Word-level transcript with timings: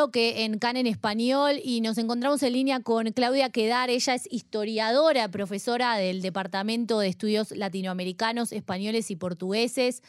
bloque 0.00 0.44
en 0.44 0.58
CAN 0.58 0.78
en 0.78 0.86
español 0.86 1.60
y 1.62 1.82
nos 1.82 1.98
encontramos 1.98 2.42
en 2.42 2.54
línea 2.54 2.80
con 2.80 3.12
Claudia 3.12 3.50
Quedar. 3.50 3.90
Ella 3.90 4.14
es 4.14 4.26
historiadora, 4.32 5.30
profesora 5.30 5.94
del 5.96 6.22
Departamento 6.22 7.00
de 7.00 7.08
Estudios 7.08 7.50
Latinoamericanos, 7.50 8.52
Españoles 8.52 9.10
y 9.10 9.16
Portugueses. 9.16 10.02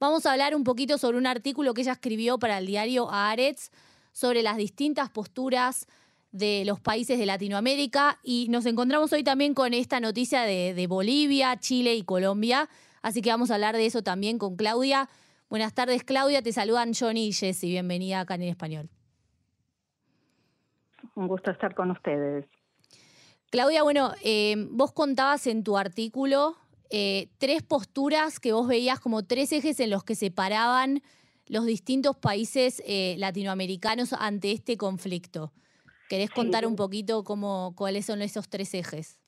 Vamos 0.00 0.26
a 0.26 0.32
hablar 0.32 0.56
un 0.56 0.64
poquito 0.64 0.98
sobre 0.98 1.16
un 1.16 1.28
artículo 1.28 1.74
que 1.74 1.82
ella 1.82 1.92
escribió 1.92 2.40
para 2.40 2.58
el 2.58 2.66
diario 2.66 3.08
Aretz 3.08 3.70
sobre 4.10 4.42
las 4.42 4.56
distintas 4.56 5.10
posturas 5.10 5.86
de 6.32 6.64
los 6.64 6.80
países 6.80 7.16
de 7.16 7.26
Latinoamérica 7.26 8.18
y 8.24 8.48
nos 8.48 8.66
encontramos 8.66 9.12
hoy 9.12 9.22
también 9.22 9.54
con 9.54 9.74
esta 9.74 10.00
noticia 10.00 10.42
de, 10.42 10.86
Bolivia, 10.88 11.56
Chile 11.60 11.94
y 11.94 12.02
Colombia. 12.02 12.68
Así 13.00 13.22
que 13.22 13.30
vamos 13.30 13.52
a 13.52 13.54
hablar 13.54 13.76
de 13.76 13.86
eso 13.86 14.02
también 14.02 14.38
con 14.38 14.56
Claudia. 14.56 15.08
Buenas 15.48 15.72
tardes, 15.72 16.02
Claudia. 16.02 16.42
Te 16.42 16.52
saludan 16.52 16.94
Johnny 16.98 17.28
y 17.28 17.32
Jessy. 17.32 17.68
Bienvenida 17.68 18.18
acá 18.18 18.34
en 18.34 18.42
Español. 18.42 18.90
Un 21.16 21.26
gusto 21.26 21.50
estar 21.50 21.74
con 21.74 21.90
ustedes. 21.90 22.46
Claudia, 23.50 23.82
bueno, 23.82 24.12
eh, 24.24 24.54
vos 24.70 24.92
contabas 24.92 25.46
en 25.46 25.64
tu 25.64 25.76
artículo 25.76 26.56
eh, 26.90 27.28
tres 27.38 27.62
posturas 27.62 28.38
que 28.38 28.52
vos 28.52 28.68
veías 28.68 29.00
como 29.00 29.24
tres 29.24 29.52
ejes 29.52 29.80
en 29.80 29.90
los 29.90 30.04
que 30.04 30.14
separaban 30.14 31.00
los 31.48 31.66
distintos 31.66 32.16
países 32.16 32.82
eh, 32.86 33.16
latinoamericanos 33.18 34.12
ante 34.12 34.52
este 34.52 34.76
conflicto. 34.76 35.52
¿Querés 36.08 36.30
contar 36.30 36.66
un 36.66 36.76
poquito 36.76 37.24
cómo, 37.24 37.74
cuáles 37.76 38.06
son 38.06 38.22
esos 38.22 38.48
tres 38.48 38.74
ejes? 38.74 39.20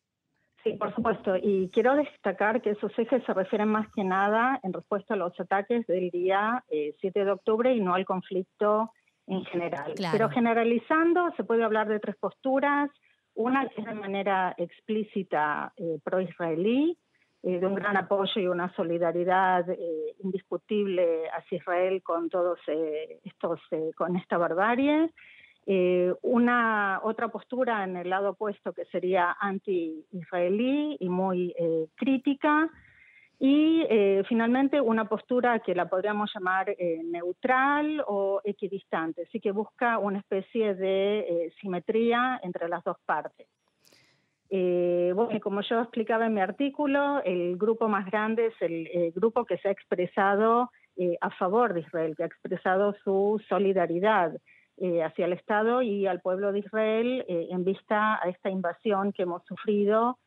Sí, 0.62 0.72
por 0.74 0.94
supuesto. 0.94 1.36
Y 1.36 1.70
quiero 1.72 1.94
destacar 1.96 2.62
que 2.62 2.70
esos 2.70 2.96
ejes 2.96 3.22
se 3.24 3.34
refieren 3.34 3.68
más 3.68 3.86
que 3.94 4.04
nada 4.04 4.60
en 4.62 4.72
respuesta 4.72 5.14
a 5.14 5.16
los 5.16 5.38
ataques 5.40 5.86
del 5.86 6.10
día 6.10 6.64
7 6.68 6.96
eh, 7.02 7.24
de 7.24 7.30
octubre 7.30 7.74
y 7.74 7.80
no 7.80 7.94
al 7.94 8.04
conflicto 8.04 8.92
en 9.28 9.44
general. 9.44 9.94
Pero 10.12 10.28
generalizando, 10.30 11.32
se 11.36 11.44
puede 11.44 11.64
hablar 11.64 11.88
de 11.88 12.00
tres 12.00 12.16
posturas. 12.16 12.90
Una 13.34 13.68
que 13.68 13.80
es 13.80 13.86
de 13.86 13.94
manera 13.94 14.54
explícita 14.58 15.72
eh, 15.76 15.98
pro-israelí, 16.02 16.98
eh, 17.44 17.60
de 17.60 17.66
un 17.66 17.76
gran 17.76 17.96
apoyo 17.96 18.40
y 18.40 18.48
una 18.48 18.74
solidaridad 18.74 19.64
indiscutible 20.24 21.28
hacia 21.30 21.58
Israel 21.58 22.02
con 22.02 22.28
todos 22.28 22.58
estos, 23.24 23.60
con 23.96 24.16
esta 24.16 24.38
barbarie. 24.38 25.12
Eh, 25.70 26.14
una 26.22 26.98
otra 27.02 27.28
postura 27.28 27.84
en 27.84 27.98
el 27.98 28.08
lado 28.08 28.30
opuesto 28.30 28.72
que 28.72 28.86
sería 28.86 29.36
anti-israelí 29.38 30.96
y 30.98 31.10
muy 31.10 31.54
eh, 31.58 31.88
crítica. 31.94 32.70
Y 33.40 33.86
eh, 33.88 34.24
finalmente 34.28 34.80
una 34.80 35.08
postura 35.08 35.60
que 35.60 35.74
la 35.74 35.88
podríamos 35.88 36.30
llamar 36.34 36.74
neutral 37.04 38.02
o 38.06 38.40
equidistante, 38.42 39.22
así 39.22 39.38
que 39.38 39.52
busca 39.52 39.98
una 39.98 40.18
especie 40.18 40.74
de 40.74 41.52
simetría 41.60 42.40
entre 42.42 42.68
las 42.68 42.82
dos 42.82 42.96
partes. 43.06 43.46
bueno, 44.50 45.40
como 45.40 45.60
yo 45.60 45.80
explicaba 45.82 46.26
en 46.26 46.34
mi 46.34 46.40
artículo, 46.40 47.22
el 47.22 47.56
grupo 47.56 47.86
más 47.88 48.06
grande 48.06 48.46
es 48.46 48.54
el 48.60 49.12
grupo 49.12 49.44
que 49.44 49.58
se 49.58 49.68
ha 49.68 49.72
expresado 49.72 50.70
a 51.20 51.30
favor 51.30 51.74
de 51.74 51.80
Israel, 51.80 52.14
que 52.16 52.24
ha 52.24 52.26
expresado 52.26 52.92
su 53.04 53.40
solidaridad 53.48 54.32
eh, 54.80 55.02
hacia 55.02 55.26
el 55.26 55.32
Estado 55.32 55.82
y 55.82 56.06
al 56.06 56.20
pueblo 56.20 56.52
de 56.52 56.60
Israel 56.60 57.24
eh, 57.26 57.48
en 57.50 57.64
vista 57.64 58.14
a 58.22 58.28
esta 58.28 58.48
invasión 58.48 59.12
que 59.12 59.22
hemos 59.22 59.44
sufrido 59.44 60.20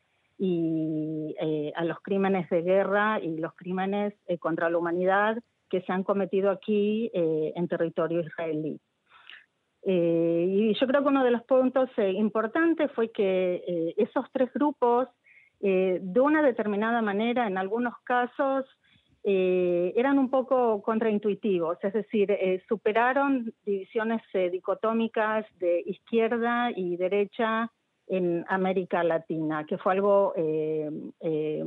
y 0.44 1.36
eh, 1.40 1.72
a 1.76 1.86
los 1.86 2.00
crímenes 2.00 2.50
de 2.50 2.64
guerra 2.64 3.20
y 3.20 3.38
los 3.38 3.54
crímenes 3.54 4.16
contra 4.40 4.72
la 4.72 4.80
humanidad 4.80 5.38
que 5.70 5.82
se 5.82 5.92
han 5.92 6.04
cometido 6.04 6.50
aquí 6.50 7.12
en 7.14 7.68
territorio 7.68 8.22
israelí. 8.22 8.82
y 9.84 10.74
yo 10.74 10.88
creo 10.88 11.02
que 11.02 11.08
uno 11.08 11.24
de 11.24 11.32
los 11.32 11.44
puntos 11.44 11.90
importantes 11.98 12.92
fue 12.94 13.12
que 13.12 13.94
esos 13.98 14.26
tres 14.34 14.52
grupos, 14.54 15.08
de 15.60 16.20
una 16.20 16.42
determinada 16.42 17.02
manera, 17.02 17.48
en 17.48 17.58
algunos 17.58 17.94
casos, 18.04 18.66
eh, 19.24 19.94
eran 19.96 20.18
un 20.18 20.32
poco 20.32 20.82
contraintuitivos, 20.82 21.78
es 21.84 21.94
decir, 21.94 22.32
eh, 22.32 22.64
superaron 22.68 23.54
divisiones 23.64 24.22
eh, 24.34 24.50
dicotómicas 24.50 25.46
de 25.60 25.84
izquierda 25.86 26.72
y 26.76 26.98
derecha 26.98 27.72
en 28.12 28.46
América 28.50 29.04
Latina, 29.04 29.66
que 29.66 29.78
fue 29.78 29.94
algo 29.94 30.34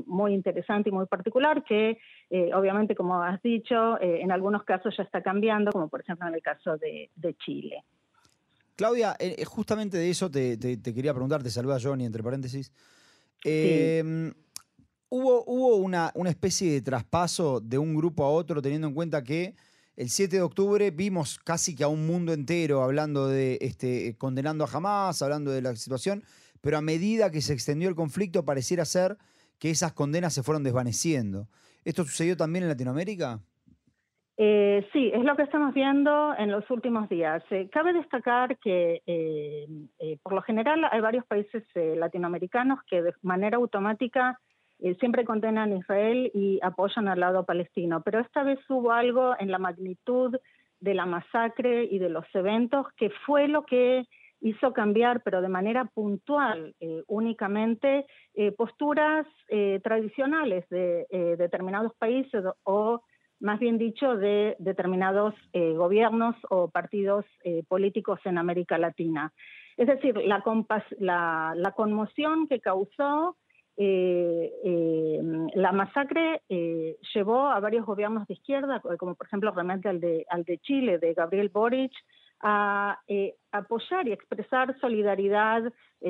muy 0.06 0.34
interesante 0.34 0.91
y 0.91 0.93
muy 0.93 1.06
particular, 1.06 1.65
que 1.65 1.99
obviamente, 2.53 2.94
como 2.94 3.22
has 3.22 3.41
dicho, 3.43 4.00
en 4.00 4.31
algunos 4.31 4.65
casos 4.65 4.94
ya 4.97 5.04
está 5.04 5.22
cambiando, 5.22 5.72
como 5.72 5.88
por 5.88 6.03
ejemplo 6.03 6.28
en 6.28 6.34
el 6.34 6.43
caso 6.43 6.77
de, 6.77 7.10
Chile. 7.38 7.83
Claudia, 8.77 9.16
justamente 9.47 9.97
de 9.97 10.10
eso 10.10 10.31
te, 10.31 10.59
quería 10.59 11.15
preguntar, 11.15 11.43
te 11.43 11.50
saluda 11.50 11.78
Johnny, 11.83 12.04
entre 12.04 12.22
paréntesis. 12.22 12.72
Sí 13.43 14.03
hubo, 15.15 15.77
una, 15.77 16.12
especie 16.27 16.72
de 16.72 16.83
traspaso 16.83 17.60
de 17.60 17.78
un 17.78 17.94
grupo 17.94 18.25
a 18.25 18.31
otro, 18.31 18.60
teniendo 18.60 18.88
en 18.88 18.94
cuenta 18.94 19.22
que 19.22 19.54
el 19.97 20.09
7 20.09 20.37
de 20.37 20.43
octubre 20.43 20.91
vimos 20.91 21.38
casi 21.38 21.77
que 21.77 21.84
a 21.84 21.88
un 21.88 22.06
mundo 22.06 22.32
entero 22.32 22.82
hablando 22.82 23.28
de, 23.28 23.59
este, 23.60 24.16
condenando 24.19 24.65
a 24.65 24.69
Hamas, 24.72 25.22
hablando 25.22 25.50
de 25.50 25.62
la 25.62 25.75
situación, 25.77 26.25
pero 26.60 26.78
a 26.78 26.82
medida 26.82 27.31
que 27.31 27.41
se 27.41 27.53
extendió 27.53 27.88
el 27.88 27.94
conflicto 27.94 28.44
pareciera 28.44 28.84
ser 28.84 29.16
que 29.59 29.71
esas 29.71 29.93
condenas 29.93 30.34
se 30.34 30.43
fueron 30.43 30.65
desvaneciendo. 30.65 31.47
¿Esto 31.84 32.04
sucedió 32.04 32.37
también 32.37 32.65
en 32.65 32.71
Latinoamérica? 32.71 33.41
Eh, 34.37 34.84
sí, 34.93 35.12
es 35.15 35.22
lo 35.22 35.37
que 35.37 35.43
estamos 35.43 35.72
viendo 35.75 36.34
en 36.37 36.50
los 36.50 36.69
últimos 36.71 37.09
días. 37.09 37.44
Eh, 37.50 37.69
cabe 37.71 37.93
destacar 37.93 38.59
que 38.59 39.03
eh, 39.06 40.19
por 40.22 40.33
lo 40.33 40.43
general 40.43 40.84
hay 40.91 41.00
varios 41.00 41.25
países 41.27 41.62
latinoamericanos 41.75 42.81
que 42.88 43.00
de 43.00 43.12
manera 43.22 43.59
automática 43.59 44.41
eh, 44.80 44.94
siempre 44.96 45.24
condenan 45.24 45.72
a 45.72 45.76
Israel 45.76 46.30
y 46.34 46.58
apoyan 46.62 47.08
al 47.08 47.20
lado 47.20 47.44
palestino, 47.44 48.02
pero 48.02 48.20
esta 48.20 48.42
vez 48.42 48.58
hubo 48.68 48.92
algo 48.92 49.34
en 49.38 49.50
la 49.50 49.58
magnitud 49.58 50.36
de 50.80 50.94
la 50.94 51.06
masacre 51.06 51.84
y 51.84 51.98
de 51.98 52.10
los 52.10 52.26
eventos 52.34 52.86
que 52.96 53.10
fue 53.24 53.48
lo 53.48 53.64
que 53.64 54.06
hizo 54.40 54.74
cambiar, 54.74 55.22
pero 55.22 55.40
de 55.40 55.48
manera 55.48 55.86
puntual, 55.86 56.74
eh, 56.80 57.02
únicamente, 57.06 58.04
eh, 58.34 58.52
posturas 58.52 59.26
tradicionales 59.82 60.68
de 60.68 61.06
determinados 61.38 61.94
países 61.94 62.44
o, 62.64 63.00
más 63.41 63.60
bien 63.60 63.78
dicho, 63.78 64.16
de 64.16 64.56
determinados 64.58 65.34
gobiernos 65.52 66.34
o 66.50 66.68
partidos 66.68 67.24
políticos 67.68 68.18
en 68.24 68.36
América 68.36 68.76
Latina. 68.78 69.32
Es 69.76 69.86
decir, 69.86 70.16
la, 70.16 71.54
la 71.56 71.72
conmoción 71.72 72.48
que 72.48 72.60
causó 72.60 73.36
eh, 73.76 74.52
eh, 74.64 75.20
la 75.54 75.72
masacre 75.72 76.42
eh, 76.48 76.96
llevó 77.12 77.48
a 77.48 77.58
varios 77.58 77.84
gobiernos 77.84 78.26
de 78.28 78.34
izquierda, 78.34 78.80
como 78.98 79.16
por 79.16 79.26
ejemplo 79.26 79.50
realmente 79.50 79.88
al 79.88 80.00
de, 80.00 80.24
al 80.30 80.44
de 80.44 80.58
Chile, 80.58 80.98
de 80.98 81.12
Gabriel 81.14 81.48
Boric, 81.48 81.92
a 82.46 82.98
apoyar 83.52 84.06
y 84.06 84.12
expresar 84.12 84.78
solidaridad 84.78 85.62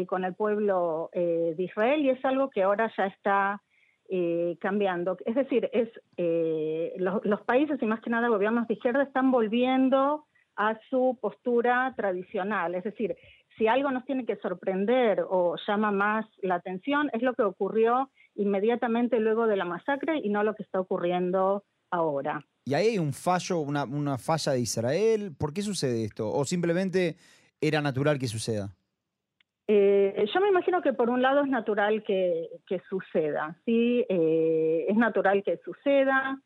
con 0.08 0.24
el 0.24 0.34
pueblo 0.34 1.08
de 1.12 1.54
Israel 1.56 2.00
y 2.00 2.10
es 2.10 2.24
algo 2.24 2.50
que 2.50 2.64
ahora 2.64 2.90
ya 2.96 3.06
está 3.06 3.62
cambiando. 4.58 5.16
Es 5.26 5.36
decir, 5.36 5.70
es 5.72 5.88
los, 6.98 7.24
los, 7.24 7.40
países 7.42 7.80
y 7.80 7.86
más 7.86 8.00
que 8.00 8.10
nada 8.10 8.26
gobiernos 8.26 8.66
de 8.66 8.74
izquierda 8.74 9.04
están 9.04 9.30
volviendo 9.30 10.24
a 10.56 10.78
su 10.90 11.18
postura 11.20 11.92
tradicional, 11.96 12.74
es 12.74 12.84
decir, 12.84 13.16
si 13.56 13.68
algo 13.68 13.90
nos 13.90 14.04
tiene 14.04 14.26
que 14.26 14.36
sorprender 14.36 15.24
o 15.28 15.56
llama 15.66 15.90
más 15.90 16.26
la 16.42 16.56
atención, 16.56 17.10
es 17.12 17.22
lo 17.22 17.34
que 17.34 17.42
ocurrió 17.42 18.10
inmediatamente 18.34 19.20
luego 19.20 19.46
de 19.46 19.56
la 19.56 19.64
masacre 19.64 20.18
y 20.22 20.28
no 20.28 20.42
lo 20.42 20.54
que 20.54 20.64
está 20.64 20.80
ocurriendo 20.80 21.64
ahora. 21.90 22.44
¿Y 22.64 22.74
ahí 22.74 22.88
hay 22.88 22.98
un 22.98 23.12
fallo, 23.12 23.60
una, 23.60 24.18
falla 24.18 24.52
de 24.52 24.60
Israel? 24.60 25.32
¿Por 25.38 25.52
qué 25.52 25.62
sucede 25.62 26.04
esto? 26.04 26.30
¿O 26.30 26.44
simplemente 26.44 27.16
era 27.60 27.80
natural 27.80 28.18
que 28.18 28.26
suceda? 28.26 28.74
Eh, 29.66 30.26
yo 30.32 30.40
me 30.40 30.48
imagino 30.48 30.82
que 30.82 30.92
por 30.92 31.10
un 31.10 31.22
lado 31.22 31.42
es 31.42 31.48
natural 31.48 32.02
que, 32.02 32.48
suceda, 32.88 33.56
sí, 33.64 34.04
eh, 34.08 34.86
es 34.88 34.96
natural 34.96 35.42
que 35.42 35.58
suceda, 35.58 36.38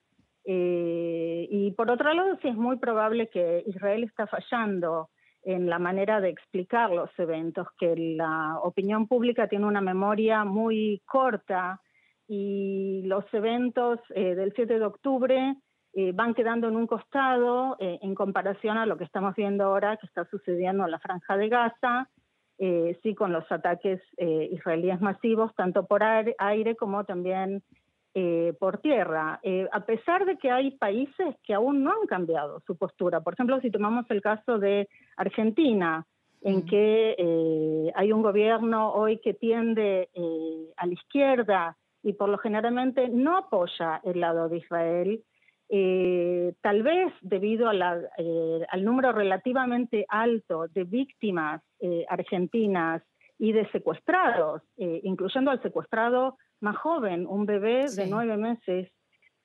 eh, 0.50 1.46
y 1.50 1.72
por 1.72 1.90
otro 1.90 2.14
lado 2.14 2.38
sí 2.40 2.48
es 2.48 2.56
muy 2.56 2.78
probable 2.78 3.28
que 3.28 3.62
Israel 3.66 4.02
está 4.04 4.26
fallando 4.26 5.10
en 5.42 5.68
la 5.68 5.78
manera 5.78 6.22
de 6.22 6.30
explicar 6.30 6.90
los 6.90 7.10
eventos, 7.18 7.68
que 7.78 7.94
la 7.94 8.58
opinión 8.62 9.06
pública 9.06 9.46
tiene 9.46 9.66
una 9.66 9.82
memoria 9.82 10.44
muy 10.44 11.02
corta 11.04 11.82
y 12.26 13.02
los 13.04 13.26
eventos 13.34 14.00
eh, 14.14 14.34
del 14.34 14.54
7 14.56 14.78
de 14.78 14.84
octubre 14.86 15.54
eh, 15.92 16.12
van 16.12 16.32
quedando 16.32 16.68
en 16.68 16.76
un 16.76 16.86
costado 16.86 17.76
eh, 17.78 17.98
en 18.00 18.14
comparación 18.14 18.78
a 18.78 18.86
lo 18.86 18.96
que 18.96 19.04
estamos 19.04 19.34
viendo 19.36 19.64
ahora 19.64 19.98
que 19.98 20.06
está 20.06 20.24
sucediendo 20.30 20.82
en 20.86 20.92
la 20.92 20.98
franja 20.98 21.36
de 21.36 21.48
Gaza, 21.50 22.08
sí 23.04 23.14
con 23.14 23.32
los 23.32 23.44
ataques 23.52 24.00
israelíes 24.16 25.00
masivos, 25.00 25.54
tanto 25.54 25.86
por 25.86 26.02
aire 26.02 26.74
como 26.74 27.04
también 27.04 27.62
eh, 28.20 28.52
por 28.58 28.78
tierra, 28.78 29.38
eh, 29.44 29.68
a 29.70 29.86
pesar 29.86 30.24
de 30.24 30.38
que 30.38 30.50
hay 30.50 30.72
países 30.72 31.36
que 31.44 31.54
aún 31.54 31.84
no 31.84 31.92
han 31.92 32.08
cambiado 32.08 32.60
su 32.66 32.76
postura. 32.76 33.20
Por 33.20 33.34
ejemplo, 33.34 33.60
si 33.60 33.70
tomamos 33.70 34.06
el 34.10 34.20
caso 34.20 34.58
de 34.58 34.88
Argentina, 35.16 36.04
en 36.42 36.66
que 36.66 37.14
eh, 37.16 37.92
hay 37.94 38.10
un 38.10 38.22
gobierno 38.22 38.92
hoy 38.92 39.18
que 39.18 39.34
tiende 39.34 40.08
a 40.76 40.86
la 40.86 40.92
izquierda 40.92 41.76
y 42.02 42.14
por 42.14 42.28
lo 42.28 42.38
generalmente 42.38 43.08
no 43.08 43.36
apoya 43.36 44.00
el 44.02 44.18
lado 44.18 44.48
de 44.48 44.56
Israel, 44.56 45.22
tal 46.60 46.82
vez 46.82 47.12
debido 47.20 47.68
al 47.68 48.84
número 48.84 49.12
relativamente 49.12 50.06
alto 50.08 50.66
de 50.66 50.82
víctimas 50.82 51.62
argentinas 52.08 53.00
y 53.38 53.52
de 53.52 53.70
secuestrados, 53.70 54.62
incluyendo 54.76 55.52
al 55.52 55.62
secuestrado 55.62 56.36
más 56.60 56.76
joven, 56.76 57.26
un 57.26 57.46
bebé 57.46 57.86
de 57.94 58.06
nueve 58.06 58.36
meses, 58.36 58.90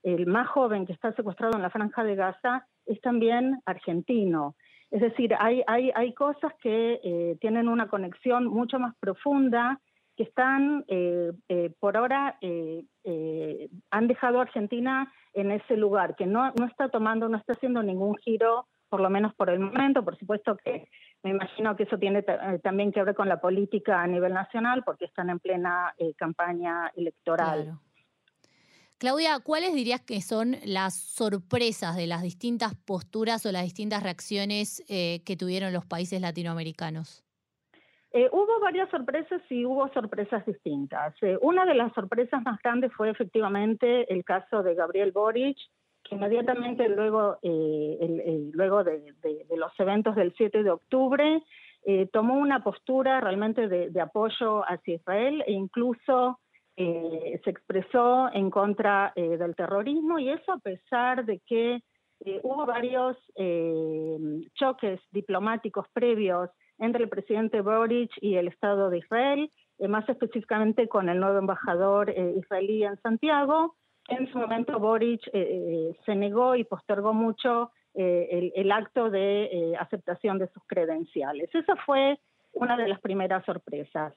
el 0.04 0.26
más 0.28 0.48
joven 0.50 0.86
que 0.86 0.94
está 0.94 1.14
secuestrado 1.14 1.56
en 1.56 1.62
la 1.62 1.70
franja 1.70 2.04
de 2.04 2.16
Gaza, 2.16 2.68
es 2.86 3.00
también 3.02 3.62
argentino. 3.66 4.56
Es 4.92 5.02
decir, 5.02 5.34
hay, 5.40 5.64
hay, 5.66 5.92
hay 5.96 6.14
cosas 6.14 6.54
que 6.62 7.00
eh, 7.04 7.38
tienen 7.42 7.68
una 7.68 7.88
conexión 7.88 8.46
mucho 8.46 8.78
más 8.80 8.94
profunda, 9.00 9.80
que 10.16 10.24
están, 10.24 10.86
eh, 10.88 11.32
eh, 11.50 11.72
por 11.80 11.98
ahora, 11.98 12.38
han 13.90 14.08
dejado 14.08 14.38
a 14.38 14.44
Argentina 14.44 15.12
en 15.34 15.50
ese 15.50 15.76
lugar, 15.76 16.16
que 16.16 16.28
no, 16.28 16.52
no 16.60 16.68
está 16.68 16.90
tomando, 16.90 17.28
no 17.28 17.38
está 17.38 17.54
haciendo 17.54 17.82
ningún 17.82 18.16
giro, 18.18 18.68
por 18.90 19.02
lo 19.02 19.10
menos 19.10 19.34
por 19.34 19.50
el 19.50 19.60
momento. 19.60 20.06
Por 20.06 20.16
supuesto 20.18 20.56
que 20.64 20.88
me 21.24 21.30
imagino 21.30 21.76
que 21.76 21.84
eso 21.84 21.98
tiene 21.98 22.20
eh, 22.20 22.60
también 22.62 22.92
que 22.92 23.02
ver 23.02 23.16
con 23.16 23.30
la 23.30 23.40
política 23.40 24.02
a 24.02 24.08
nivel 24.08 24.34
nacional 24.34 24.84
porque 24.84 25.06
están 25.06 25.30
en 25.30 25.40
plena 25.40 25.94
eh, 25.98 26.14
campaña 26.16 26.92
electoral. 26.96 27.80
Claudia, 28.98 29.40
¿cuáles 29.40 29.74
dirías 29.74 30.02
que 30.02 30.22
son 30.22 30.58
las 30.66 30.96
sorpresas 30.96 31.96
de 31.96 32.08
las 32.08 32.22
distintas 32.22 32.76
posturas 32.76 33.46
o 33.46 33.52
las 33.52 33.64
distintas 33.64 34.04
reacciones 34.04 34.84
eh, 34.88 35.22
que 35.26 35.36
tuvieron 35.36 35.74
los 35.74 35.86
países 35.86 36.22
latinoamericanos? 36.22 37.24
hubo 38.32 38.60
varias 38.60 38.92
sorpresas 38.92 39.42
y 39.50 39.66
hubo 39.66 39.92
sorpresas 39.92 40.46
distintas. 40.46 41.16
una 41.42 41.66
de 41.66 41.74
las 41.74 41.92
sorpresas 41.94 42.44
más 42.44 42.62
grandes 42.62 42.94
fue 42.94 43.10
efectivamente 43.10 44.14
el 44.14 44.24
caso 44.24 44.62
de 44.62 44.76
Gabriel 44.76 45.12
Boric, 45.12 45.58
que 46.04 46.16
inmediatamente 46.16 46.90
luego, 46.90 47.38
eh, 47.42 48.50
luego 48.54 48.84
de, 48.84 49.14
los 49.56 49.72
eventos 49.80 50.16
del 50.16 50.34
7 50.36 50.64
de 50.64 50.72
octubre 50.72 51.44
eh, 51.86 52.08
tomó 52.12 52.36
una 52.36 52.64
postura 52.64 53.22
realmente 53.22 53.68
de, 53.68 54.02
apoyo 54.02 54.64
hacia 54.70 54.96
Israel 54.96 55.44
e 55.48 55.54
incluso 55.54 56.40
eh, 56.76 57.40
se 57.44 57.50
expresó 57.50 58.34
en 58.34 58.50
contra 58.50 59.14
del 59.16 59.56
terrorismo 59.56 60.20
y 60.20 60.30
eso 60.30 60.54
a 60.54 60.60
pesar 60.60 61.26
de 61.26 61.40
que 61.46 61.82
hubo 62.42 62.66
varios 62.66 63.18
choques 64.54 65.02
diplomáticos 65.12 65.86
previos 65.94 66.50
entre 66.80 67.04
el 67.04 67.10
presidente 67.10 67.62
Boric 67.62 68.12
y 68.22 68.36
el 68.36 68.48
Estado 68.48 68.90
de 68.90 69.00
Israel, 69.00 69.52
más 69.90 70.08
específicamente 70.08 70.88
con 70.88 71.10
el 71.10 71.20
nuevo 71.20 71.38
embajador 71.38 72.10
israelí 72.10 72.86
en 72.86 72.98
Santiago, 73.02 73.76
en 74.10 74.32
su 74.32 74.38
momento 74.38 74.80
Boric 74.80 75.28
eh, 75.28 75.32
eh, 75.34 75.96
se 76.06 76.16
negó 76.16 76.56
y 76.56 76.64
postergó 76.64 77.14
mucho 77.14 77.72
eh, 77.94 78.52
el, 78.56 78.72
acto 78.72 79.10
de 79.10 79.76
aceptación 79.80 80.40
de 80.40 80.48
sus 80.48 80.64
credenciales. 80.66 81.54
Esa 81.54 81.76
fue 81.86 82.20
una 82.54 82.76
de 82.76 82.88
las 82.88 83.00
primeras 83.00 83.46
sorpresas. 83.46 84.14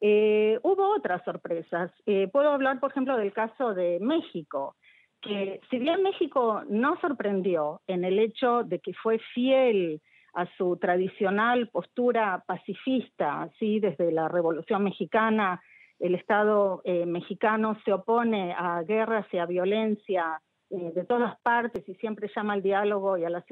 hubo 0.00 0.94
otras 0.96 1.22
sorpresas. 1.24 1.90
puedo 2.32 2.50
hablar, 2.50 2.80
por 2.80 2.90
ejemplo, 2.90 3.16
del 3.16 3.32
caso 3.32 3.74
de 3.74 3.98
México, 4.00 4.76
que 5.20 5.60
si 5.68 5.78
bien 5.78 6.02
México 6.02 6.62
no 6.68 6.98
sorprendió 7.00 7.80
en 7.86 8.04
el 8.04 8.18
hecho 8.18 8.62
de 8.62 8.78
que 8.78 8.94
fue 8.94 9.18
fiel 9.34 10.00
a 10.34 10.46
su 10.56 10.76
tradicional 10.76 11.68
postura 11.68 12.44
pacifista, 12.46 13.50
¿sí? 13.58 13.80
desde 13.80 14.12
la 14.12 14.28
Revolución 14.28 14.84
Mexicana 14.84 15.60
el 15.98 16.14
Estado 16.14 16.80
eh, 16.84 17.06
mexicano 17.06 17.76
se 17.84 17.92
opone 17.92 18.54
a 18.56 18.82
guerras 18.82 19.26
y 19.32 19.38
a 19.38 19.46
violencia 19.46 20.40
eh, 20.70 20.92
de 20.94 21.04
todas 21.04 21.40
partes 21.40 21.88
y 21.88 21.94
siempre 21.94 22.30
llama 22.34 22.52
al 22.52 22.62
diálogo 22.62 23.16
y 23.16 23.24
a 23.24 23.30
la, 23.30 23.44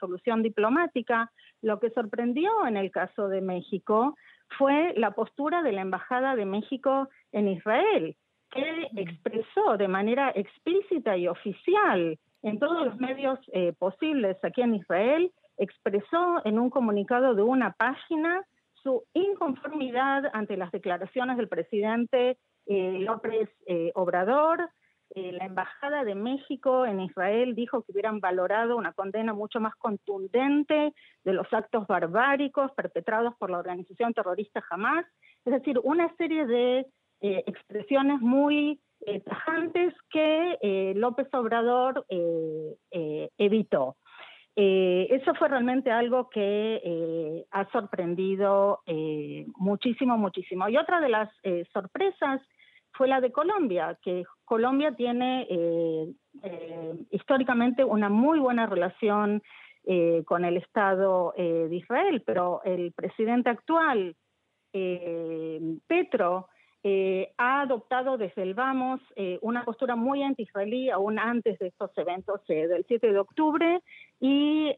solución 0.00 0.42
diplomática, 0.42 1.30
lo 1.60 1.78
que 1.78 1.90
sorprendió 1.90 2.50
en 2.66 2.76
el 2.76 2.90
caso 2.90 3.28
de 3.28 3.42
México 3.42 4.16
fue 4.56 4.94
la 4.96 5.10
postura 5.10 5.62
de 5.62 5.72
la 5.72 5.82
Embajada 5.82 6.34
de 6.34 6.46
México 6.46 7.08
en 7.32 7.48
Israel, 7.48 8.16
que 8.50 8.88
expresó 8.96 9.76
de 9.76 9.88
manera 9.88 10.32
explícita 10.34 11.16
y 11.16 11.28
oficial 11.28 12.18
en 12.42 12.58
todos 12.58 12.86
los 12.86 12.96
medios 12.98 13.38
eh, 13.52 13.74
posibles 13.78 14.36
aquí 14.42 14.62
en 14.62 14.76
Israel, 14.76 15.32
expresó 15.58 16.40
en 16.44 16.58
un 16.58 16.70
comunicado 16.70 17.34
de 17.34 17.42
una 17.42 17.72
página 17.72 18.44
su 18.86 19.04
inconformidad 19.14 20.30
ante 20.32 20.56
las 20.56 20.70
declaraciones 20.70 21.36
del 21.36 21.48
presidente 21.48 22.38
eh, 22.66 22.98
López 23.00 23.50
eh, 23.66 23.90
Obrador. 23.96 24.70
Eh, 25.10 25.32
la 25.32 25.46
Embajada 25.46 26.04
de 26.04 26.14
México 26.14 26.86
en 26.86 27.00
Israel 27.00 27.56
dijo 27.56 27.82
que 27.82 27.90
hubieran 27.90 28.20
valorado 28.20 28.76
una 28.76 28.92
condena 28.92 29.32
mucho 29.32 29.58
más 29.58 29.74
contundente 29.74 30.94
de 31.24 31.32
los 31.32 31.52
actos 31.52 31.88
barbáricos 31.88 32.70
perpetrados 32.76 33.34
por 33.40 33.50
la 33.50 33.58
organización 33.58 34.14
terrorista 34.14 34.62
Hamas. 34.70 35.04
Es 35.44 35.52
decir, 35.52 35.80
una 35.82 36.14
serie 36.14 36.46
de 36.46 36.86
expresiones 37.20 38.20
muy 38.20 38.80
tajantes 39.24 39.94
que 40.10 40.92
López 40.94 41.26
Obrador 41.32 42.04
evitó. 43.36 43.96
Eh, 44.58 45.08
eso 45.10 45.34
fue 45.34 45.48
realmente 45.48 45.90
algo 45.90 46.30
que 46.30 46.80
eh, 46.82 47.46
ha 47.50 47.70
sorprendido 47.72 48.80
eh, 48.86 49.44
muchísimo, 49.58 50.16
muchísimo. 50.16 50.66
Y 50.70 50.78
otra 50.78 50.98
de 51.00 51.10
las 51.10 51.30
sorpresas 51.74 52.40
fue 52.92 53.06
la 53.06 53.20
de 53.20 53.30
Colombia, 53.30 53.98
que 54.02 54.24
Colombia 54.46 54.92
tiene 54.96 55.46
históricamente 57.10 57.84
una 57.84 58.08
muy 58.08 58.38
buena 58.38 58.64
relación 58.66 59.42
con 60.24 60.46
el 60.46 60.56
Estado 60.56 61.34
de 61.36 61.76
Israel, 61.76 62.22
pero 62.24 62.62
el 62.64 62.92
presidente 62.92 63.50
actual, 63.50 64.16
Petro, 65.86 66.48
eh, 66.88 67.32
ha 67.36 67.62
adoptado 67.62 68.16
desde 68.16 68.42
el 68.42 68.54
Vamos 68.54 69.00
eh, 69.16 69.40
una 69.42 69.64
postura 69.64 69.96
muy 69.96 70.22
anti-israelí 70.22 70.88
aún 70.88 71.18
antes 71.18 71.58
de 71.58 71.66
estos 71.66 71.90
eventos 71.98 72.40
eh, 72.46 72.68
del 72.68 72.84
7 72.86 73.12
de 73.12 73.18
octubre 73.18 73.82
y 74.20 74.72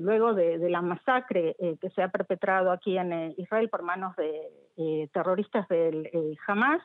luego 0.00 0.32
de, 0.32 0.56
la 0.70 0.80
masacre 0.80 1.54
que 1.82 1.90
se 1.90 2.02
ha 2.02 2.08
perpetrado 2.08 2.72
aquí 2.72 2.96
en 2.96 3.34
Israel 3.36 3.68
por 3.68 3.82
manos 3.82 4.16
de 4.16 5.10
terroristas 5.12 5.68
del 5.68 6.08
Hamas, 6.46 6.80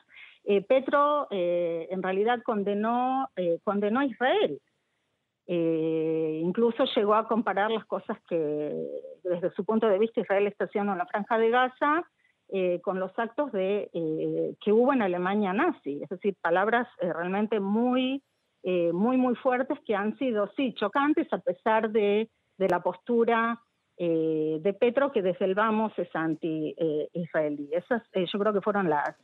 Petro 0.67 1.27
en 1.31 2.03
realidad 2.03 2.43
condenó, 2.43 3.29
condenó 3.63 4.01
a 4.01 4.05
Israel. 4.05 4.59
incluso 5.47 6.83
llegó 6.95 7.15
a 7.15 7.27
comparar 7.29 7.71
las 7.71 7.85
cosas 7.85 8.17
que 8.27 8.75
desde 9.23 9.51
su 9.51 9.63
punto 9.63 9.87
de 9.87 9.99
vista 9.99 10.19
Israel 10.19 10.47
está 10.47 10.65
haciendo 10.65 10.91
en 10.91 10.97
la 10.97 11.07
franja 11.07 11.37
de 11.37 11.49
Gaza 11.49 12.05
eh, 12.49 12.79
con 12.83 12.99
los 12.99 13.11
actos 13.17 13.51
de, 13.51 13.89
eh, 13.91 14.55
que 14.63 14.71
hubo 14.71 14.93
en 14.93 15.01
Alemania 15.01 15.51
nazi, 15.51 15.99
es 16.03 16.09
decir, 16.09 16.35
palabras 16.39 16.87
eh, 16.99 17.11
realmente 17.11 17.59
muy, 17.59 18.21
muy, 18.93 19.17
muy 19.17 19.35
fuertes 19.35 19.77
que 19.85 19.95
han 19.95 20.17
sido, 20.17 20.51
sí, 20.57 20.73
chocantes 20.73 21.31
a 21.31 21.37
pesar 21.37 21.91
de, 21.91 22.31
de 22.57 22.67
la 22.67 22.81
postura 22.81 23.61
de 23.95 24.77
Petro, 24.79 25.11
que 25.11 25.21
desde 25.21 25.45
el 25.45 25.53
vamos 25.53 25.93
es 25.99 26.09
anti-israelí. 26.15 27.69
Esas 27.71 28.01
yo 28.11 28.39
creo 28.39 28.53
que 28.53 28.61
fueron 28.61 28.89
las, 28.89 29.15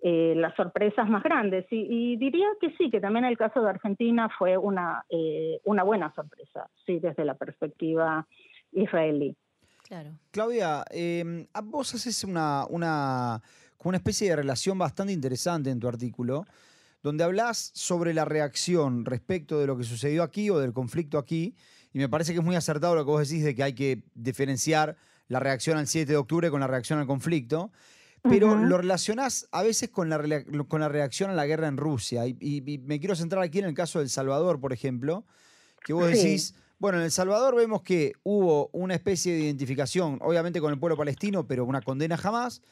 las 0.00 0.54
sorpresas 0.54 1.06
más 1.10 1.22
grandes. 1.22 1.66
Y, 1.70 2.16
diría 2.16 2.48
que 2.58 2.70
sí, 2.78 2.90
que 2.90 2.98
también 2.98 3.26
el 3.26 3.36
caso 3.36 3.60
de 3.60 3.68
Argentina 3.68 4.30
fue 4.38 4.56
una, 4.56 5.04
una 5.64 5.82
buena 5.82 6.10
sorpresa, 6.14 6.66
sí, 6.86 6.98
desde 6.98 7.26
la 7.26 7.34
perspectiva 7.34 8.26
israelí. 8.72 9.36
Claudia, 10.30 10.84
em, 10.90 11.46
vos 11.64 11.94
haces 11.94 12.24
una, 12.24 12.66
una, 12.68 13.42
una 13.84 13.96
especie 13.96 14.28
de 14.28 14.36
relación 14.36 14.78
bastante 14.78 15.12
interesante 15.12 15.70
en 15.70 15.78
tu 15.78 15.88
artículo, 15.88 16.44
donde 17.02 17.24
hablas 17.24 17.70
sobre 17.74 18.12
la 18.14 18.24
reacción 18.24 19.04
respecto 19.04 19.60
de 19.60 19.66
lo 19.66 19.76
que 19.78 19.84
sucedió 19.84 20.22
aquí 20.22 20.50
o 20.50 20.58
del 20.58 20.72
conflicto 20.72 21.18
aquí, 21.18 21.54
y 21.92 21.98
me 21.98 22.08
parece 22.08 22.32
que 22.32 22.40
es 22.40 22.44
muy 22.44 22.56
acertado 22.56 22.94
lo 22.94 23.04
que 23.04 23.10
vos 23.10 23.28
decís 23.28 23.44
de 23.44 23.54
que 23.54 23.62
hay 23.62 23.74
que 23.74 24.02
diferenciar 24.14 24.96
la 25.28 25.40
reacción 25.40 25.78
al 25.78 25.86
7 25.86 26.10
de 26.10 26.16
octubre 26.16 26.50
con 26.50 26.60
la 26.60 26.66
reacción 26.66 26.98
al 26.98 27.06
conflicto, 27.06 27.70
pero 28.22 28.56
lo 28.56 28.76
relacionás 28.76 29.46
a 29.52 29.62
veces 29.62 29.88
con 29.88 30.08
la, 30.08 30.20
con 30.66 30.80
la 30.80 30.88
reacción 30.88 31.30
a 31.30 31.34
la 31.34 31.46
guerra 31.46 31.68
en 31.68 31.76
Rusia, 31.76 32.26
y, 32.26 32.80
me 32.84 32.98
quiero 32.98 33.14
centrar 33.14 33.42
aquí 33.42 33.60
en 33.60 33.66
el 33.66 33.74
caso 33.74 34.00
del 34.00 34.10
Salvador, 34.10 34.60
por 34.60 34.72
ejemplo, 34.72 35.24
que 35.84 35.92
vos 35.92 36.10
decís 36.10 36.54
bueno, 36.78 36.98
en 36.98 37.04
El 37.04 37.10
Salvador 37.10 37.54
vemos 37.54 37.82
que 37.82 38.12
hubo 38.22 38.68
una 38.72 38.94
especie 38.94 39.32
de 39.32 39.40
identificación, 39.40 40.18
obviamente 40.22 40.60
con 40.60 40.72
el 40.72 40.78
pueblo 40.78 40.96
palestino, 40.96 41.46
pero 41.46 41.64
una 41.64 41.80
condena 41.82 42.16
jamás. 42.16 42.62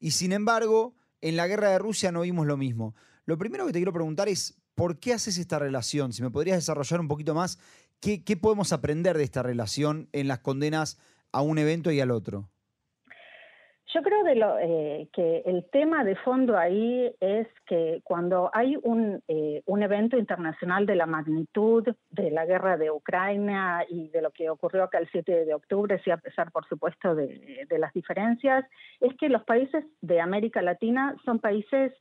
Y 0.00 0.12
sin 0.12 0.32
embargo, 0.32 0.94
En 1.22 1.36
la 1.36 1.46
guerra 1.46 1.70
de 1.70 1.78
Rusia 1.78 2.10
no 2.10 2.22
vimos 2.22 2.46
lo 2.46 2.56
mismo. 2.56 2.96
Lo 3.26 3.38
primero 3.38 3.64
que 3.64 3.72
te 3.72 3.78
quiero 3.78 3.92
preguntar 3.92 4.28
es, 4.28 4.60
¿por 4.74 4.98
qué 4.98 5.14
haces 5.14 5.38
esta 5.38 5.60
relación? 5.60 6.12
Si 6.12 6.20
me 6.20 6.30
podrías 6.30 6.58
desarrollar 6.58 7.00
un 7.00 7.06
poquito 7.06 7.32
más, 7.32 7.58
¿qué, 8.00 8.24
qué 8.24 8.36
podemos 8.36 8.72
aprender 8.72 9.16
de 9.16 9.22
esta 9.22 9.42
relación 9.42 10.08
en 10.12 10.26
las 10.26 10.40
condenas 10.40 10.98
a 11.30 11.40
un 11.40 11.58
evento 11.58 11.92
y 11.92 12.00
al 12.00 12.10
otro? 12.10 12.50
Yo 13.94 14.02
creo 14.02 14.22
eh, 14.58 15.08
que 15.12 15.42
el 15.44 15.68
tema 15.70 16.02
de 16.02 16.16
fondo 16.16 16.56
ahí 16.56 17.14
es 17.20 17.46
que 17.66 18.00
cuando 18.04 18.50
hay 18.54 18.76
un, 18.82 19.22
eh, 19.28 19.62
un, 19.66 19.82
evento 19.82 20.16
internacional 20.16 20.86
de 20.86 20.96
la 20.96 21.04
magnitud 21.04 21.86
de 22.10 22.30
la 22.30 22.46
guerra 22.46 22.78
de 22.78 22.90
Ucrania 22.90 23.84
y 23.88 24.08
de 24.08 24.22
lo 24.22 24.30
que 24.30 24.48
ocurrió 24.48 24.84
acá 24.84 24.98
el 24.98 25.10
7 25.10 25.44
de 25.44 25.54
octubre, 25.54 26.00
sí 26.02 26.10
a 26.10 26.16
pesar, 26.16 26.50
por 26.52 26.66
supuesto, 26.66 27.14
de, 27.14 27.66
de 27.68 27.78
las 27.78 27.92
diferencias, 27.92 28.64
es 29.00 29.14
que 29.18 29.28
los 29.28 29.44
países 29.44 29.84
de 30.00 30.20
América 30.20 30.62
Latina 30.62 31.14
son 31.24 31.38
países 31.38 31.92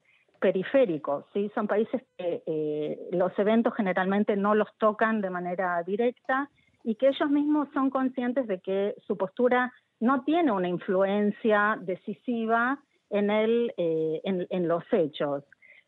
periféricos, 0.41 1.25
¿sí? 1.33 1.51
son 1.53 1.67
países 1.67 2.01
que 2.17 2.41
eh, 2.45 3.09
los 3.11 3.37
eventos 3.37 3.75
generalmente 3.75 4.35
no 4.35 4.55
los 4.55 4.69
tocan 4.79 5.21
de 5.21 5.29
manera 5.29 5.81
directa 5.83 6.49
y 6.83 6.95
que 6.95 7.09
ellos 7.09 7.29
mismos 7.29 7.69
son 7.73 7.91
conscientes 7.91 8.47
de 8.47 8.59
que 8.59 8.95
su 9.05 9.15
postura 9.17 9.71
no 10.01 10.23
tiene 10.23 10.51
una 10.51 10.67
influencia 10.67 11.77
decisiva 11.79 12.79
en, 13.11 13.29
el, 13.29 13.73
eh, 13.77 14.21
en, 14.23 14.67
los 14.67 14.83
hechos. 14.91 15.43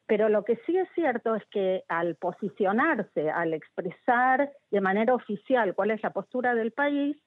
Pero 0.06 0.30
lo 0.30 0.44
que 0.44 0.58
sí 0.66 0.78
es 0.78 0.88
cierto 0.94 1.36
es 1.36 1.44
que 1.48 1.84
al 1.88 2.16
posicionarse, 2.16 3.32
al 3.32 3.54
expresar 3.54 4.52
de 4.70 4.82
manera 4.82 5.16
oficial 5.16 5.74
cuál 5.74 5.92
es 5.92 6.04
la 6.04 6.12
postura 6.12 6.54
del 6.54 6.72
país, 6.72 7.18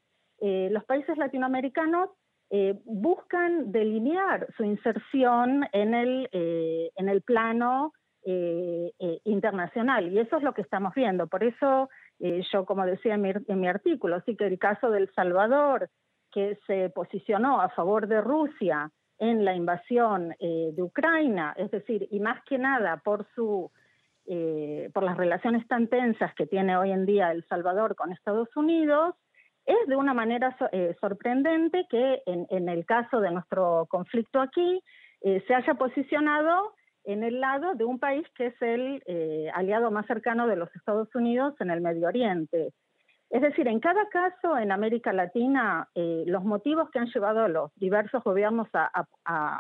eh, 0.41 0.69
los 0.71 0.85
países 0.85 1.19
latinoamericanos 1.19 2.11
eh, 2.51 2.79
buscan 2.85 3.73
delinear 3.73 4.47
su 4.57 4.63
inserción 4.63 5.67
en 5.73 5.95
el, 5.95 6.29
en 6.33 7.09
el 7.09 7.23
plano 7.23 7.93
internacional. 9.25 10.13
Y 10.13 10.19
eso 10.19 10.37
es 10.37 10.43
lo 10.43 10.53
que 10.53 10.63
estamos 10.63 10.93
viendo. 10.95 11.29
Por 11.29 11.45
eso 11.45 11.89
yo, 12.19 12.65
como 12.65 12.85
decía 12.85 13.15
en 13.15 13.23
mi, 13.23 13.31
en 13.31 13.61
mi 13.61 13.69
artículo, 13.69 14.21
sí 14.23 14.37
que 14.37 14.47
el 14.49 14.59
caso 14.59 14.91
del 14.91 15.09
Salvador, 15.15 15.89
que 16.37 16.59
se 16.67 16.91
posicionó 16.91 17.63
a 17.63 17.71
favor 17.71 18.09
de 18.09 18.21
Rusia 18.21 18.91
en 19.19 19.47
la 19.47 19.55
invasión 19.55 20.35
eh, 20.39 20.71
de 20.75 20.83
Ucrania, 20.83 21.55
es 21.57 21.71
decir, 21.71 22.07
y 22.11 22.21
más 22.21 22.45
que 22.45 22.59
nada 22.59 22.99
por 23.03 23.27
su 23.35 23.71
eh, 24.27 24.91
por 24.93 25.03
las 25.03 25.17
relaciones 25.17 25.67
tan 25.67 25.89
tensas 25.89 26.35
que 26.35 26.47
tiene 26.47 26.77
hoy 26.77 26.91
en 26.91 27.07
día 27.07 27.33
El 27.33 27.43
Salvador 27.47 27.97
con 27.97 28.13
Estados 28.13 28.55
Unidos, 28.55 29.15
es 29.65 29.79
de 29.87 29.97
una 29.97 30.13
manera 30.13 30.55
eh, 30.73 30.95
sorprendente 31.01 31.87
que 31.89 32.23
en, 32.27 32.69
el 32.69 32.85
caso 32.85 33.21
de 33.21 33.31
nuestro 33.31 33.87
conflicto 33.89 34.43
aquí 34.43 34.83
se 35.23 35.55
haya 35.55 35.75
posicionado 35.75 36.75
en 37.05 37.25
el 37.25 37.41
lado 37.41 37.75
de 37.75 37.85
un 37.85 37.99
país 37.99 38.27
que 38.37 38.49
es 38.49 38.61
el 38.61 39.03
aliado 39.55 39.91
más 39.91 40.07
cercano 40.07 40.47
de 40.47 40.57
los 40.57 40.69
Estados 40.77 41.09
Unidos 41.15 41.55
en 41.61 41.71
el 41.71 41.81
Medio 41.81 42.09
Oriente. 42.09 42.75
Es 43.37 43.43
decir, 43.43 43.69
en 43.69 43.81
cada 43.81 44.09
caso 44.09 44.57
en 44.57 44.73
América 44.73 45.13
Latina, 45.13 45.91
eh, 45.95 46.25
los 46.27 46.43
motivos 46.43 46.89
que 46.89 46.99
han 46.99 47.09
llevado 47.09 47.41
a 47.41 47.49
los 47.49 47.71
diversos 47.77 48.25
gobiernos 48.25 48.67
a, 48.73 49.07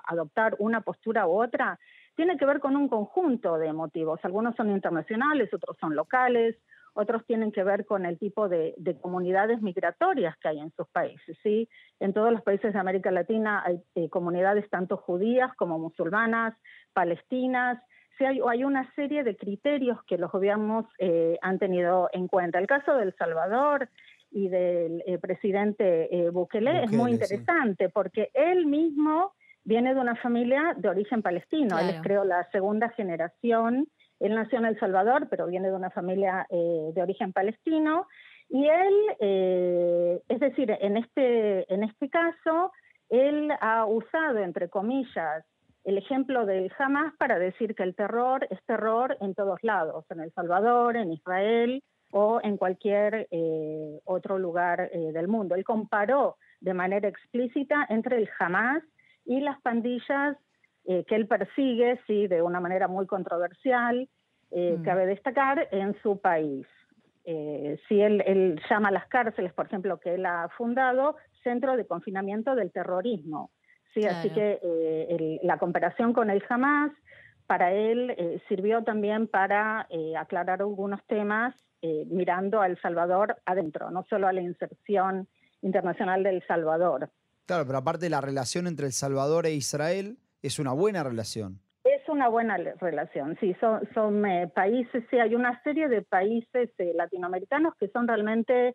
adoptar 0.09 0.57
una 0.61 0.81
postura 0.81 1.27
u 1.27 1.43
otra 1.43 1.79
tienen 2.15 2.39
que 2.39 2.47
ver 2.47 2.61
con 2.61 2.75
un 2.75 2.89
conjunto 2.89 3.59
de 3.59 3.75
motivos. 3.75 4.19
Algunos 4.23 4.57
son 4.57 4.71
internacionales, 4.71 5.53
otros 5.53 5.77
son 5.79 5.95
locales, 5.95 6.57
otros 6.95 7.27
tienen 7.27 7.53
que 7.53 7.65
ver 7.65 7.85
con 7.85 8.07
el 8.07 8.19
tipo 8.19 8.49
de, 8.49 8.75
comunidades 9.03 9.61
migratorias 9.61 10.35
que 10.39 10.49
hay 10.49 10.59
en 10.59 10.73
sus 10.75 10.89
países. 10.89 11.37
¿sí? 11.43 11.69
En 12.01 12.15
todos 12.15 12.33
los 12.33 12.41
países 12.41 12.73
de 12.73 12.79
América 12.79 13.11
Latina 13.11 13.63
hay 13.63 13.79
eh, 13.95 14.09
comunidades 14.09 14.71
tanto 14.71 14.97
judías 14.97 15.53
como 15.55 15.79
musulmanas, 15.79 16.55
palestinas, 16.95 17.79
hay, 18.25 18.65
una 18.65 18.93
serie 18.95 19.25
de 19.25 19.37
criterios 19.37 20.03
que 20.05 20.19
los 20.19 20.31
gobiernos 20.33 20.87
eh, 20.99 21.39
han 21.43 21.59
tenido 21.59 22.09
en 22.13 22.29
cuenta. 22.29 22.59
El 22.59 22.67
caso 22.67 22.97
del 22.97 23.15
Salvador 23.17 23.89
y 24.31 24.49
del 24.49 25.03
eh, 25.07 25.19
presidente 25.19 26.15
eh, 26.15 26.31
Bukele, 26.31 26.85
es 26.85 26.93
muy 26.93 27.13
interesante 27.13 27.89
porque 27.89 28.31
él 28.35 28.67
mismo 28.67 29.33
viene 29.65 29.95
de 29.95 30.01
una 30.01 30.17
familia 30.17 30.75
de 30.77 30.89
origen 30.89 31.23
palestino. 31.23 31.79
Él 31.79 31.91
es, 31.91 32.01
creo, 32.03 32.25
la 32.25 32.49
segunda 32.51 32.89
generación. 32.91 33.89
Él 34.21 34.35
nació 34.35 34.59
en 34.59 34.67
El 34.67 34.79
Salvador, 34.79 35.29
pero 35.29 35.47
viene 35.47 35.69
de 35.69 35.75
una 35.75 35.91
familia 35.91 36.47
de 36.51 37.03
origen 37.03 37.33
palestino. 37.33 38.07
Y 38.49 38.69
él, 38.69 40.23
es 40.29 40.39
decir, 40.39 40.71
en 40.81 40.97
este, 40.97 41.73
en 41.73 41.83
este 41.83 42.09
caso, 42.09 42.71
él 43.09 43.53
ha 43.61 43.87
usado, 43.87 44.39
entre 44.39 44.69
comillas, 44.69 45.45
el 45.87 45.99
ejemplo 45.99 46.45
del 46.47 46.71
Hamas 46.79 47.15
para 47.17 47.39
decir 47.39 47.77
que 47.77 47.85
el 47.85 47.95
terror 47.95 48.47
es 48.51 48.59
terror 48.67 49.17
en 49.21 49.35
todos 49.35 49.63
lados, 49.63 50.05
en 50.11 50.19
El 50.19 50.33
Salvador, 50.33 50.97
en 50.97 51.13
Israel 51.13 51.83
o 52.11 52.41
en 52.43 52.57
cualquier 52.57 53.29
eh, 53.31 54.01
otro 54.05 54.37
lugar 54.37 54.91
eh, 54.93 55.13
del 55.13 55.29
mundo. 55.29 55.55
Él 55.55 55.63
comparó 55.63 56.39
de 56.61 56.75
manera 56.75 57.09
explícita 57.09 57.87
entre 57.89 58.19
el 58.19 58.29
Hamas 58.37 58.83
y 59.25 59.41
las 59.41 59.61
pandillas 59.63 60.37
eh, 60.87 61.05
que 61.07 61.15
él 61.15 61.29
persigue, 61.29 62.01
sí, 62.09 62.27
de 62.27 62.43
una 62.43 62.59
manera 62.59 62.89
muy 62.89 63.07
controversial, 63.07 64.09
mm. 64.51 64.83
cabe 64.83 65.07
destacar, 65.07 65.69
en 65.71 65.95
su 66.03 66.21
país. 66.21 66.67
si 67.25 68.01
él, 68.01 68.25
él 68.27 68.61
llama 68.69 68.89
a 68.89 68.93
las 68.93 69.07
cárceles, 69.07 69.53
por 69.53 69.67
ejemplo, 69.67 69.99
que 70.01 70.15
él 70.15 70.27
ha 70.27 70.49
fundado, 70.57 71.17
centro 71.45 71.77
de 71.77 71.87
confinamiento 71.87 72.57
del 72.57 72.73
terrorismo. 72.73 73.51
Sí, 73.97 74.05
así 74.05 74.29
que 74.29 74.61
eh, 74.63 75.41
la 75.43 75.57
comparación 75.57 76.13
con 76.13 76.29
el 76.29 76.45
Hamas 76.51 76.93
para 77.47 77.73
él 77.73 78.11
eh, 78.11 78.43
sirvió 78.47 78.85
también 78.85 79.27
para 79.27 79.87
eh, 79.89 80.15
aclarar 80.19 80.61
algunos 80.61 81.03
temas 81.07 81.55
mirando 82.11 82.61
a 82.61 82.67
El 82.67 82.81
Salvador 82.81 83.37
adentro, 83.45 83.93
no 83.93 84.05
solo 84.11 84.27
a 84.27 84.33
la 84.33 84.41
inserción 84.41 85.29
internacional 85.63 86.25
de 86.25 86.31
El 86.31 86.47
Salvador. 86.49 87.11
Claro, 87.45 87.65
pero 87.65 87.79
aparte 87.79 88.11
la 88.11 88.21
relación 88.21 88.67
entre 88.67 88.87
El 88.87 88.93
Salvador 88.93 89.47
e 89.47 89.53
Israel 89.53 90.19
es 90.43 90.59
una 90.59 90.73
buena 90.73 91.05
relación. 91.05 91.61
Es 91.85 92.09
una 92.09 92.27
buena 92.27 92.57
relación, 92.57 93.37
sí, 93.39 93.55
son, 93.61 93.89
son 93.95 94.25
países, 94.53 95.05
sí, 95.11 95.19
hay 95.21 95.37
una 95.37 95.63
serie 95.63 95.89
de 95.89 96.03
países 96.03 96.71
latinoamericanos 96.77 97.75
que 97.79 97.87
son 97.89 98.09
realmente 98.09 98.75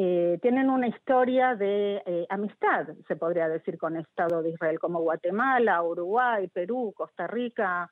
eh, 0.00 0.38
tienen 0.40 0.70
una 0.70 0.86
historia 0.86 1.56
de 1.56 2.00
eh, 2.06 2.24
amistad, 2.30 2.86
se 3.08 3.16
podría 3.16 3.48
decir, 3.48 3.76
con 3.78 3.96
el 3.96 4.02
Estado 4.02 4.42
de 4.42 4.50
Israel, 4.50 4.78
como 4.78 5.00
Guatemala, 5.00 5.82
Uruguay, 5.82 6.46
Perú, 6.46 6.92
Costa 6.96 7.26
Rica, 7.26 7.90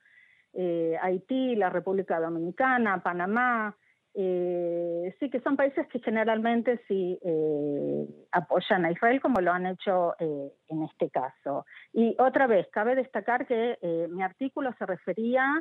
eh, 0.53 0.97
Haití, 1.03 1.57
la 1.57 1.69
República 1.69 2.21
Dominicana, 2.21 3.03
Panamá. 3.03 3.77
sí, 4.15 5.31
que 5.31 5.41
son 5.43 5.57
países 5.57 5.89
que 5.89 5.99
generalmente 5.99 6.81
sí 6.87 7.19
apoyan 8.31 8.85
a 8.85 8.93
Israel, 8.93 9.21
como 9.21 9.41
lo 9.41 9.51
han 9.53 9.67
hecho 9.67 10.15
en 10.21 10.83
este 10.85 11.11
caso. 11.11 11.67
Y 11.93 12.17
otra 12.21 12.47
vez, 12.47 12.69
cabe 12.71 12.95
destacar 12.95 13.47
que 13.47 13.77
mi 14.11 14.23
artículo 14.23 14.73
se 14.79 14.87
refería 14.87 15.61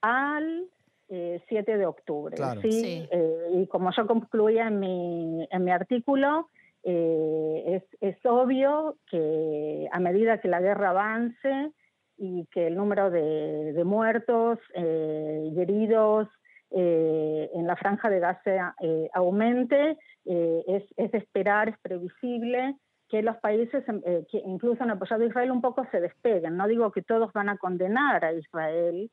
al 0.00 0.70
7 1.10 1.72
eh, 1.72 1.76
de 1.76 1.86
octubre. 1.86 2.36
¿sí? 2.62 3.08
Eh, 3.10 3.50
y 3.54 3.66
como 3.66 3.90
yo 3.90 4.06
concluía 4.06 4.68
en 4.68 4.78
mi, 4.78 5.48
en 5.50 5.64
mi 5.64 5.70
artículo, 5.72 6.48
eh, 6.84 7.64
es, 7.66 7.82
es, 8.00 8.24
obvio 8.24 8.96
que 9.10 9.88
a 9.92 9.98
medida 9.98 10.40
que 10.40 10.48
la 10.48 10.60
guerra 10.60 10.90
avance 10.90 11.72
y 12.16 12.46
que 12.52 12.68
el 12.68 12.76
número 12.76 13.10
de, 13.10 13.72
de 13.72 13.84
muertos 13.84 14.58
y 14.74 15.60
heridos 15.60 16.28
en 16.70 17.66
la 17.66 17.74
franja 17.76 18.08
de 18.08 18.20
Gaza 18.20 18.76
aumente, 19.14 19.98
es, 20.24 20.84
es, 20.96 21.10
de 21.10 21.18
esperar, 21.18 21.70
es 21.70 21.78
previsible 21.80 22.76
que 23.08 23.22
los 23.22 23.36
países 23.38 23.82
que 24.30 24.38
incluso 24.46 24.82
han 24.82 24.90
apoyado 24.90 25.24
a 25.24 25.26
Israel 25.26 25.50
un 25.50 25.62
poco 25.62 25.86
se 25.90 26.00
despeguen. 26.00 26.56
No 26.56 26.68
digo 26.68 26.92
que 26.92 27.02
todos 27.02 27.32
van 27.32 27.48
a 27.48 27.56
condenar 27.56 28.24
a 28.24 28.32
Israel, 28.34 29.10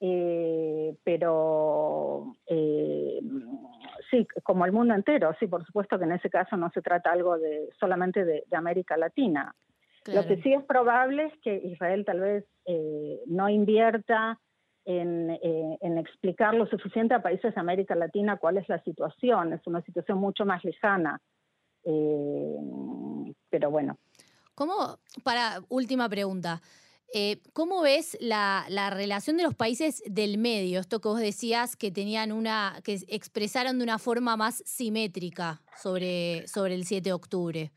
eh, 0.00 0.96
pero 1.04 2.36
eh, 2.46 3.20
sí, 4.10 4.26
como 4.42 4.64
el 4.66 4.72
mundo 4.72 4.94
entero, 4.94 5.34
sí, 5.38 5.46
por 5.46 5.64
supuesto 5.64 5.98
que 5.98 6.04
en 6.04 6.12
ese 6.12 6.30
caso 6.30 6.56
no 6.56 6.70
se 6.70 6.82
trata 6.82 7.10
algo 7.10 7.38
de 7.38 7.68
solamente 7.78 8.24
de, 8.24 8.44
América 8.52 8.96
Latina. 8.96 9.54
Lo 10.06 10.26
que 10.26 10.42
sí 10.42 10.52
es 10.52 10.62
probable 10.64 11.26
es 11.26 11.32
que 11.40 11.56
Israel 11.56 12.04
tal 12.04 12.20
vez 12.20 12.44
eh, 12.66 13.20
no 13.26 13.48
invierta 13.48 14.38
en, 14.84 15.30
en, 15.40 15.96
explicar 15.96 16.52
lo 16.52 16.66
suficiente 16.66 17.14
a 17.14 17.22
países 17.22 17.54
de 17.54 17.60
América 17.60 17.94
Latina 17.94 18.36
cuál 18.36 18.58
es 18.58 18.68
la 18.68 18.82
situación. 18.82 19.54
Es 19.54 19.66
una 19.66 19.80
situación 19.80 20.18
mucho 20.18 20.44
más 20.44 20.62
lejana. 20.62 21.22
pero 21.82 23.70
bueno. 23.70 23.96
¿Cómo, 24.54 24.98
para 25.22 25.60
última 25.70 26.06
pregunta, 26.10 26.60
eh, 27.12 27.40
¿Cómo 27.52 27.82
ves 27.82 28.16
la, 28.20 28.64
relación 28.90 29.36
de 29.36 29.44
los 29.44 29.54
países 29.54 30.02
del 30.06 30.38
medio? 30.38 30.80
Esto 30.80 31.00
que 31.00 31.08
vos 31.08 31.20
decías 31.20 31.76
que 31.76 31.90
tenían 31.90 32.32
una, 32.32 32.80
que 32.84 32.98
expresaron 33.08 33.78
de 33.78 33.84
una 33.84 33.98
forma 33.98 34.36
más 34.36 34.62
simétrica 34.66 35.60
sobre, 35.76 36.46
sobre 36.48 36.74
el 36.74 36.84
7 36.84 37.08
de 37.08 37.12
octubre. 37.12 37.72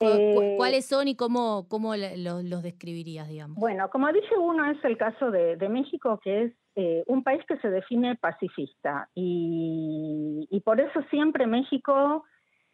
Eh, 0.00 0.54
¿Cuáles 0.56 0.86
son 0.86 1.08
y 1.08 1.16
cómo, 1.16 1.66
cómo 1.68 1.94
los, 1.96 2.62
describirías, 2.62 3.28
digamos? 3.28 3.56
Bueno, 3.58 3.88
como 3.90 4.12
dije, 4.12 4.36
uno 4.36 4.70
es 4.70 4.84
el 4.84 4.98
caso 4.98 5.30
de, 5.30 5.56
México, 5.68 6.20
que 6.22 6.42
es 6.44 6.52
eh, 6.74 7.04
un 7.06 7.22
país 7.22 7.42
que 7.46 7.56
se 7.58 7.70
define 7.70 8.16
pacifista 8.16 9.08
y, 9.14 10.48
y 10.50 10.60
por 10.60 10.80
eso 10.80 11.00
siempre 11.10 11.46
México 11.46 12.24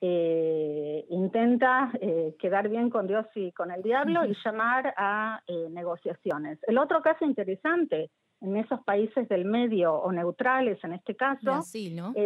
eh, 0.00 1.04
intenta 1.10 1.92
quedar 2.38 2.68
bien 2.68 2.90
con 2.90 3.06
Dios 3.06 3.26
y 3.34 3.52
con 3.52 3.70
el 3.70 3.82
diablo 3.82 4.24
y 4.24 4.34
llamar 4.44 4.94
a 4.96 5.42
negociaciones. 5.70 6.58
El 6.66 6.78
otro 6.78 7.02
caso 7.02 7.24
interesante 7.24 8.10
en 8.40 8.56
esos 8.56 8.82
países 8.84 9.28
del 9.28 9.44
medio 9.44 9.94
o 9.94 10.10
neutrales, 10.12 10.82
en 10.84 10.94
este 10.94 11.14
caso, 11.14 11.60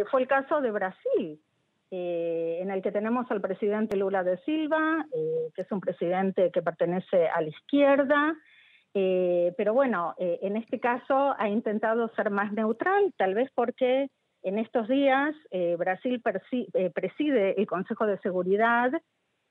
fue 0.09 0.21
el 0.21 0.27
caso 0.27 0.61
de 0.61 0.71
Brasil 0.71 1.39
eh, 1.91 2.57
en 2.61 2.71
el 2.71 2.81
que 2.81 2.91
tenemos 2.91 3.29
al 3.29 3.41
presidente 3.41 3.95
Lula 3.95 4.23
de 4.23 4.37
Silva, 4.39 5.05
eh, 5.13 5.51
que 5.53 5.61
es 5.61 5.71
un 5.71 5.79
presidente 5.79 6.51
que 6.51 6.63
pertenece 6.63 7.27
a 7.27 7.39
la 7.41 7.47
izquierda, 7.47 8.35
eh, 8.93 9.53
pero 9.55 9.73
bueno, 9.73 10.15
en 10.17 10.57
este 10.57 10.79
caso 10.79 11.35
ha 11.37 11.47
intentado 11.47 12.09
ser 12.15 12.31
más 12.31 12.51
neutral, 12.53 13.13
tal 13.17 13.35
vez 13.35 13.51
porque 13.53 14.09
en 14.45 14.59
estos 14.59 14.87
días 14.87 15.35
Brasil 15.77 16.21
preside 16.21 17.59
el 17.59 17.67
Consejo 17.67 18.05
de 18.05 18.17
Seguridad 18.19 18.91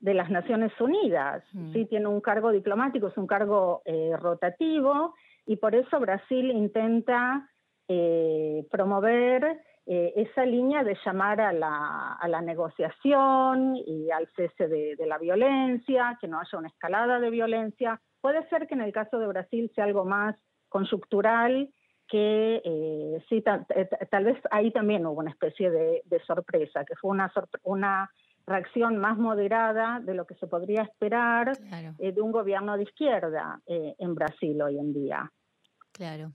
de 0.00 0.14
las 0.14 0.30
Naciones 0.30 0.72
Unidas, 0.80 1.44
mm. 1.52 1.72
¿sí? 1.72 1.86
tiene 1.86 2.06
un 2.06 2.20
cargo 2.20 2.50
diplomático, 2.50 3.08
es 3.08 3.16
un 3.16 3.26
cargo 3.26 3.82
rotativo, 4.18 5.14
y 5.46 5.56
por 5.56 5.74
eso 5.74 6.00
Brasil 6.00 6.50
intenta 6.50 7.48
promover 8.70 9.60
eh, 9.86 10.14
esa 10.16 10.46
línea 10.46 10.82
de 10.82 10.96
llamar 11.04 11.42
a 11.42 11.52
la, 11.52 12.40
negociación 12.40 13.76
y 13.76 14.10
al 14.10 14.26
cese 14.34 14.66
de, 14.66 15.06
la 15.06 15.18
violencia, 15.18 16.16
que 16.20 16.28
no 16.28 16.40
haya 16.40 16.58
una 16.58 16.68
escalada 16.68 17.20
de 17.20 17.28
violencia. 17.28 18.00
Puede 18.20 18.48
ser 18.48 18.66
que 18.66 18.74
en 18.74 18.80
el 18.80 18.92
caso 18.92 19.18
de 19.18 19.26
Brasil 19.26 19.70
sea 19.74 19.84
algo 19.84 20.06
más 20.06 20.36
conjunctural, 20.70 21.68
que 22.08 22.62
eh, 22.64 23.24
sí, 23.28 23.42
eh, 23.74 23.88
tal 24.10 24.24
vez 24.24 24.38
ahí 24.50 24.70
también 24.70 25.06
hubo 25.06 25.20
una 25.20 25.30
especie 25.30 25.70
de, 25.70 26.02
sorpresa, 26.26 26.84
que 26.84 26.94
fue 26.96 27.10
una, 27.10 27.32
una 27.62 28.10
reacción 28.46 28.98
más 28.98 29.18
moderada 29.18 30.00
de 30.00 30.14
lo 30.14 30.26
que 30.26 30.34
se 30.34 30.46
podría 30.46 30.82
esperar 30.82 31.56
de 31.56 32.20
un 32.20 32.32
gobierno 32.32 32.76
de 32.76 32.84
izquierda 32.84 33.60
en 33.66 34.14
Brasil 34.14 34.60
hoy 34.62 34.78
en 34.78 34.92
día. 34.92 35.30
Claro. 35.92 36.30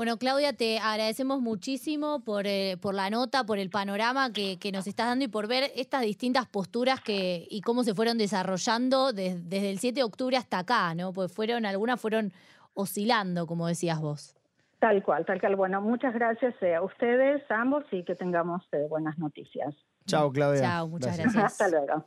Bueno, 0.00 0.16
Claudia, 0.16 0.54
te 0.54 0.78
agradecemos 0.78 1.42
muchísimo 1.42 2.24
por, 2.24 2.46
eh, 2.46 2.78
por 2.80 2.94
la 2.94 3.10
nota, 3.10 3.44
por 3.44 3.58
el 3.58 3.68
panorama 3.68 4.32
que, 4.32 4.58
nos 4.72 4.86
estás 4.86 5.08
dando 5.08 5.26
y 5.26 5.28
por 5.28 5.46
ver 5.46 5.72
estas 5.76 6.00
distintas 6.00 6.46
posturas 6.46 7.02
que, 7.02 7.46
y 7.50 7.60
cómo 7.60 7.84
se 7.84 7.94
fueron 7.94 8.16
desarrollando 8.16 9.12
desde 9.12 9.68
el 9.68 9.78
7 9.78 9.96
de 10.00 10.04
octubre 10.04 10.38
hasta 10.38 10.60
acá, 10.60 10.94
¿no? 10.94 11.12
Pues 11.12 11.30
fueron, 11.30 11.66
algunas 11.66 12.00
fueron 12.00 12.32
oscilando, 12.72 13.46
como 13.46 13.66
decías 13.66 14.00
vos. 14.00 14.39
Tal 14.80 15.02
cual, 15.02 15.26
tal 15.26 15.38
cual. 15.38 15.56
Bueno, 15.56 15.82
muchas 15.82 16.14
gracias 16.14 16.54
eh, 16.62 16.74
a 16.74 16.82
ustedes, 16.82 17.42
a 17.50 17.60
ambos, 17.60 17.84
y 17.92 18.02
que 18.02 18.14
tengamos 18.14 18.62
eh, 18.72 18.86
buenas 18.88 19.18
noticias. 19.18 19.74
Chao, 20.06 20.32
Claudia. 20.32 20.62
Chao, 20.62 20.88
muchas 20.88 21.18
gracias. 21.18 21.44
Hasta 21.44 21.68
luego. 21.68 22.06